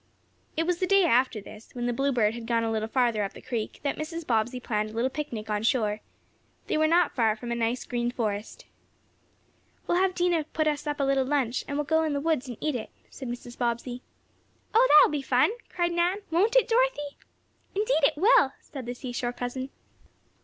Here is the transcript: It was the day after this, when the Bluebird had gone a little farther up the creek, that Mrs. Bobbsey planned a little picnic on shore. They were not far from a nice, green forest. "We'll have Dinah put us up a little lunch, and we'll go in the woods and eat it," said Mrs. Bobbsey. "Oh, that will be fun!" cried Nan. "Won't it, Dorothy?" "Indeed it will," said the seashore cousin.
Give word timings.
It 0.57 0.65
was 0.65 0.79
the 0.79 0.87
day 0.87 1.03
after 1.05 1.39
this, 1.41 1.69
when 1.75 1.85
the 1.85 1.93
Bluebird 1.93 2.33
had 2.33 2.47
gone 2.47 2.63
a 2.63 2.71
little 2.71 2.87
farther 2.87 3.21
up 3.23 3.33
the 3.33 3.39
creek, 3.41 3.79
that 3.83 3.97
Mrs. 3.97 4.25
Bobbsey 4.25 4.59
planned 4.59 4.89
a 4.89 4.93
little 4.93 5.11
picnic 5.11 5.47
on 5.51 5.61
shore. 5.61 5.99
They 6.65 6.75
were 6.75 6.87
not 6.87 7.13
far 7.13 7.35
from 7.35 7.51
a 7.51 7.55
nice, 7.55 7.85
green 7.85 8.09
forest. 8.09 8.65
"We'll 9.85 9.99
have 10.01 10.15
Dinah 10.15 10.45
put 10.53 10.65
us 10.67 10.87
up 10.87 10.99
a 10.99 11.03
little 11.03 11.23
lunch, 11.23 11.63
and 11.67 11.77
we'll 11.77 11.83
go 11.85 12.01
in 12.01 12.13
the 12.13 12.19
woods 12.19 12.47
and 12.47 12.57
eat 12.59 12.73
it," 12.75 12.89
said 13.11 13.27
Mrs. 13.27 13.59
Bobbsey. 13.59 14.01
"Oh, 14.73 14.87
that 14.89 15.01
will 15.05 15.11
be 15.11 15.21
fun!" 15.21 15.51
cried 15.69 15.91
Nan. 15.91 16.23
"Won't 16.31 16.55
it, 16.55 16.67
Dorothy?" 16.67 17.17
"Indeed 17.75 18.01
it 18.03 18.17
will," 18.17 18.53
said 18.59 18.87
the 18.87 18.95
seashore 18.95 19.33
cousin. 19.33 19.69